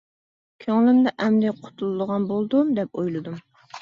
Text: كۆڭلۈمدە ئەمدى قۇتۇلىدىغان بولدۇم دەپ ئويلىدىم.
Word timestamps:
كۆڭلۈمدە 0.63 1.13
ئەمدى 1.25 1.53
قۇتۇلىدىغان 1.59 2.25
بولدۇم 2.33 2.73
دەپ 2.81 3.03
ئويلىدىم. 3.03 3.37